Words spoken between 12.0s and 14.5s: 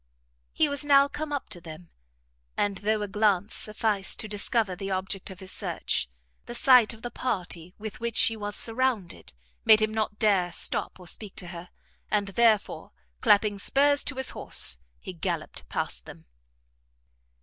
and therefore, clapping spurs to his